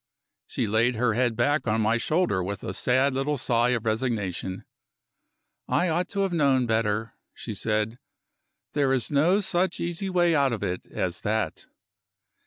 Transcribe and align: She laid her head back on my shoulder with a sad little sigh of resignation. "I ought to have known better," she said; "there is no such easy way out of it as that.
She 0.47 0.65
laid 0.65 0.95
her 0.95 1.13
head 1.13 1.35
back 1.35 1.67
on 1.67 1.79
my 1.79 1.97
shoulder 1.97 2.43
with 2.43 2.63
a 2.63 2.73
sad 2.73 3.13
little 3.13 3.37
sigh 3.37 3.69
of 3.69 3.85
resignation. 3.85 4.65
"I 5.67 5.89
ought 5.89 6.07
to 6.09 6.21
have 6.21 6.33
known 6.33 6.65
better," 6.65 7.13
she 7.35 7.53
said; 7.53 7.99
"there 8.73 8.93
is 8.93 9.11
no 9.11 9.41
such 9.41 9.79
easy 9.79 10.09
way 10.09 10.33
out 10.33 10.53
of 10.53 10.63
it 10.63 10.87
as 10.87 11.21
that. 11.21 11.67